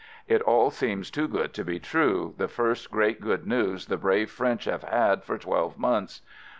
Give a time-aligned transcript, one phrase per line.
[0.27, 4.31] It all seems too good to be true, the first great good news the brave
[4.31, 6.23] French have had for twelve months.